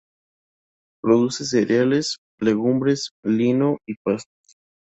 [1.03, 4.55] Produce cereales, legumbres, lino y pastos.